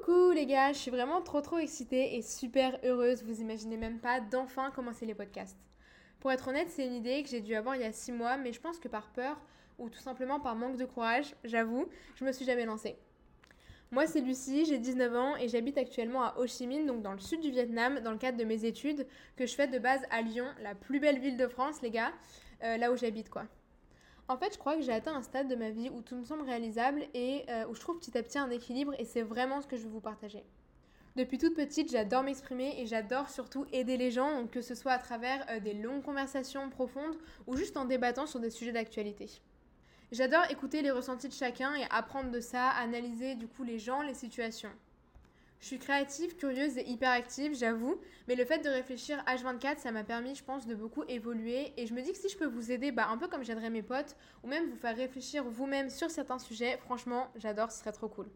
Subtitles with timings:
[0.00, 3.98] Coucou les gars, je suis vraiment trop trop excitée et super heureuse, vous imaginez même
[3.98, 5.58] pas d'enfin commencer les podcasts.
[6.20, 8.38] Pour être honnête, c'est une idée que j'ai dû avoir il y a 6 mois,
[8.38, 9.38] mais je pense que par peur
[9.78, 12.96] ou tout simplement par manque de courage, j'avoue, je me suis jamais lancée.
[13.90, 17.12] Moi c'est Lucie, j'ai 19 ans et j'habite actuellement à Ho Chi Minh, donc dans
[17.12, 19.06] le sud du Vietnam, dans le cadre de mes études
[19.36, 22.12] que je fais de base à Lyon, la plus belle ville de France les gars,
[22.62, 23.44] euh, là où j'habite quoi.
[24.30, 26.24] En fait, je crois que j'ai atteint un stade de ma vie où tout me
[26.24, 29.60] semble réalisable et euh, où je trouve petit à petit un équilibre et c'est vraiment
[29.60, 30.44] ce que je veux vous partager.
[31.16, 34.98] Depuis toute petite, j'adore m'exprimer et j'adore surtout aider les gens, que ce soit à
[34.98, 37.16] travers euh, des longues conversations profondes
[37.48, 39.28] ou juste en débattant sur des sujets d'actualité.
[40.12, 44.00] J'adore écouter les ressentis de chacun et apprendre de ça, analyser du coup les gens,
[44.00, 44.70] les situations.
[45.60, 50.04] Je suis créative, curieuse et hyperactive, j'avoue, mais le fait de réfléchir H24, ça m'a
[50.04, 51.74] permis, je pense, de beaucoup évoluer.
[51.76, 53.68] Et je me dis que si je peux vous aider, bah, un peu comme j'aiderais
[53.68, 57.92] mes potes, ou même vous faire réfléchir vous-même sur certains sujets, franchement, j'adore, ce serait
[57.92, 58.30] trop cool.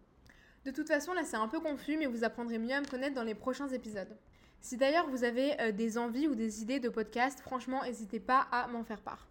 [0.66, 3.14] De toute façon, là, c'est un peu confus, mais vous apprendrez mieux à me connaître
[3.14, 4.16] dans les prochains épisodes.
[4.60, 8.46] Si d'ailleurs vous avez euh, des envies ou des idées de podcast, franchement, n'hésitez pas
[8.50, 9.28] à m'en faire part.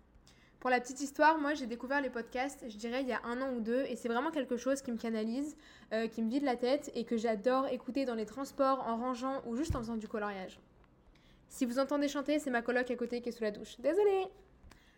[0.63, 3.41] Pour la petite histoire, moi j'ai découvert les podcasts, je dirais, il y a un
[3.41, 5.57] an ou deux, et c'est vraiment quelque chose qui me canalise,
[5.91, 9.41] euh, qui me vide la tête et que j'adore écouter dans les transports, en rangeant
[9.45, 10.61] ou juste en faisant du coloriage.
[11.49, 13.75] Si vous entendez chanter, c'est ma coloc à côté qui est sous la douche.
[13.79, 14.27] Désolée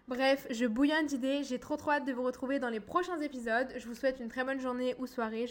[0.08, 3.74] Bref, je bouillonne d'idées, j'ai trop trop hâte de vous retrouver dans les prochains épisodes.
[3.76, 5.48] Je vous souhaite une très bonne journée ou soirée.